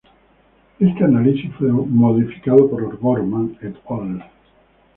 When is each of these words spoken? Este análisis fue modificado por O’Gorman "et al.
Este 0.79 1.03
análisis 1.03 1.53
fue 1.59 1.71
modificado 1.71 2.67
por 2.71 2.83
O’Gorman 2.85 3.55
"et 3.61 3.75
al. 3.87 4.23